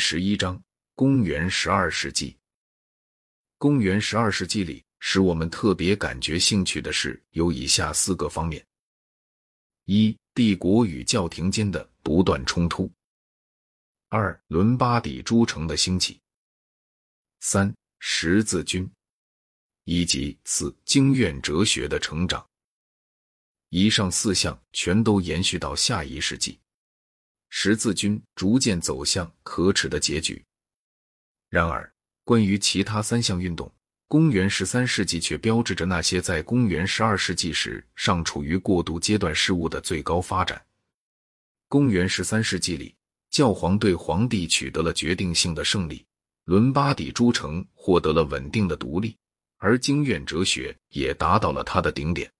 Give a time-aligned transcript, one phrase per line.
[0.00, 0.60] 十一章：
[0.94, 2.34] 公元十二世纪。
[3.58, 8.66] 公元十二世纪里，使我们特别感觉兴趣的是有以下四个方面：
[9.84, 12.90] 一、帝国与教廷间的不断冲突；
[14.08, 16.18] 二、伦巴底诸城的兴起；
[17.40, 18.88] 三、十字军；
[19.84, 22.44] 以及四、经院哲学的成长。
[23.68, 26.58] 以上四项全都延续到下一世纪。
[27.50, 30.42] 十字军逐渐走向可耻的结局。
[31.50, 31.92] 然而，
[32.24, 33.70] 关于其他三项运动，
[34.06, 40.64] 公元十三世纪却标志着那些在公元十二世纪时尚处于过渡阶段事物的最高发展。
[41.68, 42.94] 公元十三世纪里，
[43.30, 46.04] 教皇对皇帝取得了决定性的胜利，
[46.44, 49.16] 伦巴底诸城获得了稳定的独立，
[49.58, 52.30] 而经院哲学也达到了它的顶点。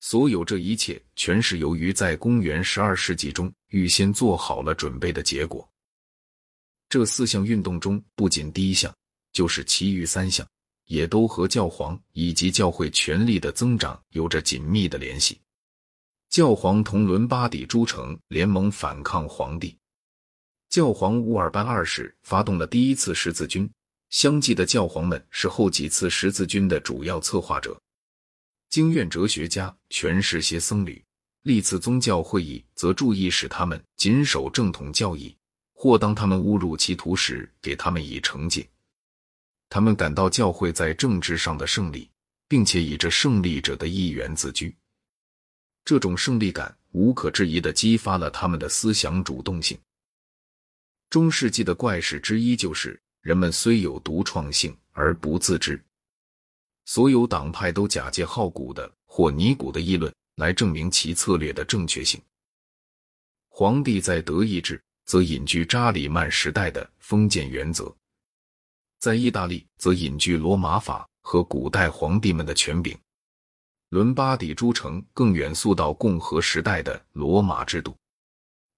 [0.00, 5.68] 所有这一切，全是由于在公元十二世纪中预先做好了准备的结果。
[6.88, 8.92] 这四项运动中，不仅第一项，
[9.32, 10.46] 就是其余三项，
[10.86, 15.38] 也都和教皇以及教会权力的增长有着紧密的联系。
[16.30, 19.76] 教皇同伦巴底诸城联盟反抗皇帝，
[20.70, 23.70] 教皇乌尔班二世发动了第一次十字军，
[24.08, 27.78] 相继的教皇们是后几次十字军的主要策划者。
[28.70, 31.04] 经院哲学家全是些僧侣，
[31.42, 35.36] 历次宗教会议则注意使他们谨守正统教义，
[35.72, 38.64] 或当他们误入歧途时，给他们以惩戒。
[39.68, 42.08] 他们感到教会在政治上的胜利，
[42.46, 44.72] 并且以这胜利者的一员自居。
[45.84, 49.76] 这种胜利感无可置疑地激发了他们的思想主动性。
[51.08, 55.82] 中世纪的怪事之一就是，人们虽有独创性而不自知。
[56.84, 62.20] 所有党派都假借好古的或尼古的议论来证明其策略的正确性。
[63.48, 67.94] 皇帝在德意志则隐居扎里曼时代的封建原则，
[68.98, 72.96] 在意大利则隐居罗马法和古代皇帝们的权柄。
[73.90, 77.96] 伦巴底诸城更远溯到共和时代的罗马制度。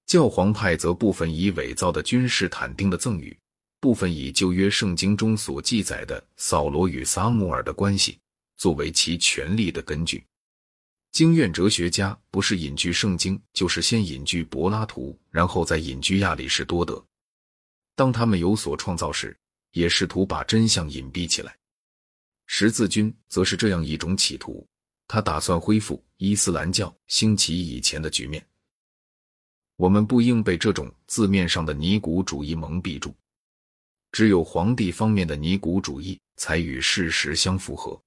[0.06, 3.38] 教皇派则部分以伪造的君士坦丁的赠与。
[3.82, 8.16] 部分以旧约圣经中所记载的扫罗与撒母耳的关系
[8.56, 10.24] 作为其权力的根据。
[11.10, 17.04] 经院哲学家不是隐居圣经，就是先隐居柏拉图，然后再隐居亚里士多德。
[17.96, 19.36] 当他们有所创造时，
[19.72, 21.52] 也试图把真相隐蔽起来。
[22.46, 24.64] 十字军则是这样一种企图，
[25.08, 28.46] 他打算恢复伊斯兰教兴起以前的局面。
[29.74, 33.12] 我们不应被这种字面上的尼古主义蒙蔽住。
[34.12, 38.00] 只有皇帝方面的尼古主义才与事实相符合。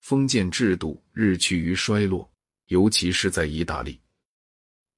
[0.00, 2.30] 封建制度日趋于衰落，
[2.68, 4.00] 尤其是在意大利。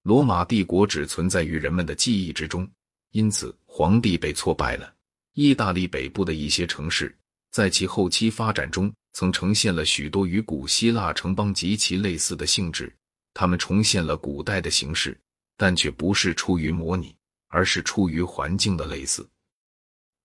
[0.03, 2.71] 罗马帝国只存在于人们的记忆之中，
[3.12, 4.94] 因此皇帝被挫败了。
[5.33, 7.16] 意大利北部的一些城市
[7.50, 12.95] 在其后期发展中曾呈现了许多与古希腊城邦极其类似的性质，
[13.33, 15.19] 他们重现了古代的形式，
[15.56, 17.15] 但却不是出于模拟，
[17.49, 19.27] 而是出于环境的类似。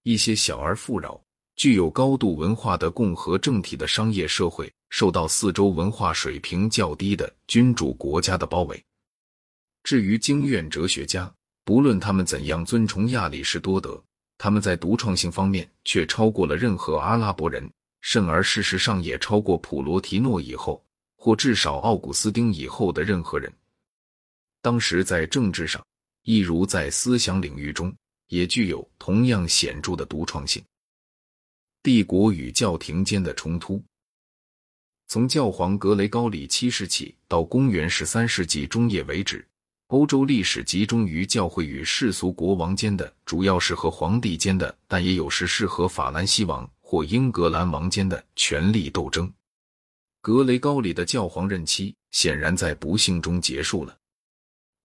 [0.04, 1.20] 一些小而富饶、
[1.56, 8.84] 具有高度文化的共和政体的商业社会，受到四周文化水平较低的君主国家的包围。
[9.84, 11.34] 至于经院哲学家，
[11.64, 14.02] 不论他们怎样尊崇亚里士多德，
[14.38, 17.70] 他们在独创性方面却超过了任何阿拉伯人，
[18.02, 20.84] 甚而事实上也超过普罗提诺以后，
[21.16, 23.52] 或至少奥古斯丁以后的任何人。
[24.62, 25.82] 当时在政治上，
[26.24, 27.94] 一如在思想领域中。
[28.28, 30.64] 也具有同样显著的独创性。
[31.82, 33.84] 帝国与教廷间的冲突，
[35.08, 39.46] 从教皇格雷高里七世起到公元十三世纪中叶为止，
[39.88, 49.32] 欧洲历史集中于教会与世俗国王间的，主要是和皇帝间的，但也有时是和法兰西王或英格兰王间的权力斗争。
[50.22, 53.98] 格雷高里的教皇任期显然在不幸中结束了，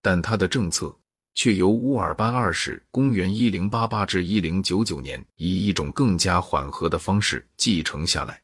[0.03, 0.95] 但他的政策。
[1.39, 8.43] 却由乌尔班二世公元一零八八至一零九九年以一种更加缓和的方式继承下来。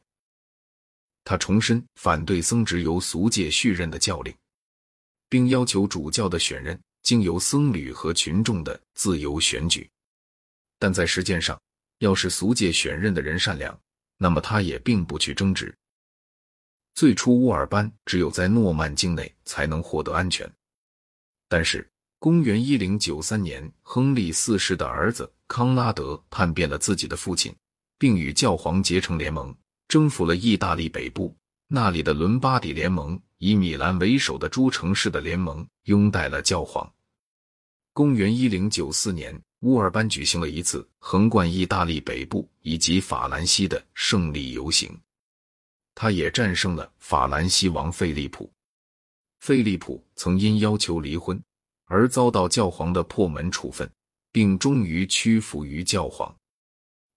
[1.25, 4.33] 他重申反对僧职由俗界续任的教令，
[5.27, 9.89] 并要求主教的选任经由僧侣和群众的自由选举。
[10.79, 11.61] 但在实践上，
[11.99, 13.77] 要是俗界选任的人善良，
[14.15, 15.75] 那么他也并不去争执。
[16.93, 20.49] 最初，乌尔班只有在诺曼境内才能获得安全，
[21.49, 21.85] 但是。
[22.25, 27.55] 公元一零九三年，亨利四世的儿子康拉德叛变了自己的父亲，
[27.99, 29.55] 并与教皇结成联盟，
[29.87, 31.37] 征服了意大利北部。
[31.67, 36.91] 那里的伦巴底联盟以米兰为首的诸城市的联盟拥戴了教皇。
[37.93, 44.99] 公元一零九四年，乌尔班举行了一次横贯意大利北部以及法兰西的胜利游行，
[45.93, 48.51] 他也战胜了法兰西王费利普。
[49.41, 51.39] 费利普曾因要求离婚
[51.85, 53.89] 而遭到教皇的破门处分，
[54.31, 56.35] 并终于屈服于教皇。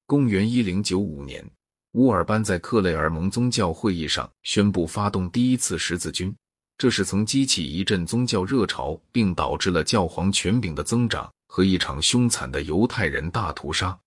[0.06, 1.44] 公元一零九五年，
[1.93, 6.35] 乌尔班在克雷尔蒙宗教会议上宣布发动第一次十字军，
[6.76, 13.99] 这是曾激起一阵宗教热潮，并导致了教皇权柄的增长和一场凶残的犹太人大屠杀。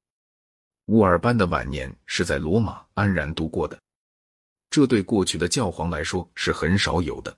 [0.87, 3.79] 乌尔班的晚年是在罗马安然度过的，
[4.69, 7.37] 这对过去的教皇来说是很少有的。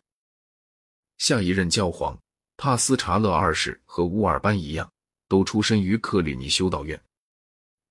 [1.17, 2.17] 下一任教皇
[2.57, 4.89] 帕斯查勒二世和乌尔班一样，
[5.27, 6.99] 都出身于克里尼修道院。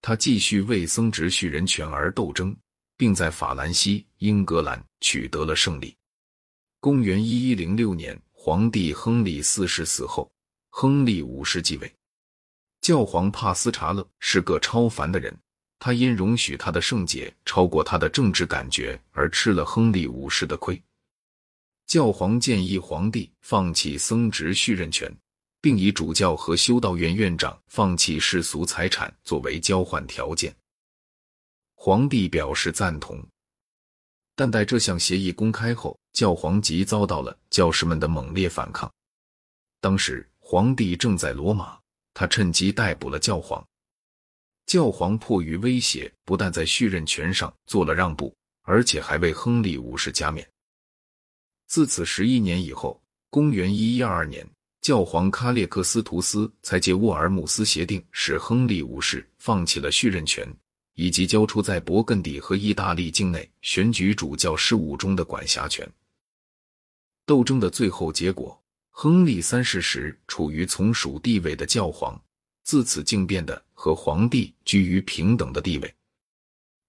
[0.00, 2.56] 他继续为僧职续人权而斗争，
[2.96, 5.96] 并在法兰西、英格兰取得了胜利。
[6.80, 10.30] 公元一一零六年，皇帝亨利四世死后，
[10.70, 11.92] 亨利五世继位。
[12.80, 15.36] 教皇帕斯查勒是个超凡的人，
[15.78, 20.82] 他因容许他的圣洁超过他的政治感觉而吃了亨利五世的亏。
[21.86, 25.14] 教皇建议皇帝放弃僧职续任权，
[25.60, 30.54] 并以主教和修道院院长放弃世俗财产作为交换条件。
[31.74, 33.20] 皇帝表示赞同，
[34.34, 38.90] 但待这项协议公开后，教皇即遭到了教士们的猛烈反抗。
[39.80, 41.78] 当时皇帝正在罗马，
[42.14, 43.62] 他趁机逮捕了教皇。
[44.66, 50.48] 教皇迫于威胁，不但在续任权上做了让步，而且还为亨利五世加冕。
[51.72, 54.46] 自此十一年以后，公元一一二二年，
[54.82, 60.46] 教皇卡列克斯图斯才借沃尔姆斯协定，使亨利五世放弃了续任权，
[60.96, 65.90] 以及交出在勃艮第和意大利境内选举主教事务中的管辖权。
[67.24, 72.22] 斗争的最后结果，亨利三世时处于从属地位的教皇，
[72.64, 75.94] 自此竟变得和皇帝居于平等的地位。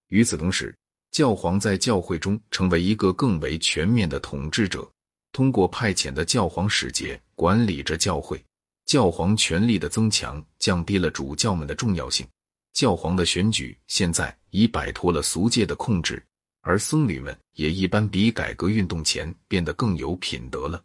[0.09, 0.77] 与此同时，
[1.13, 4.91] 教皇在教会中成为一个更为全面的统治者，
[5.31, 8.43] 通过派遣的教皇使节管理着教会。
[8.87, 12.25] 教皇权力的增强降低了主教们的重要性。
[12.73, 16.21] 教皇的选举现在已摆脱了俗界的控制，
[16.61, 20.83] 而僧侣们也一般比改革运动前变得更有品德了。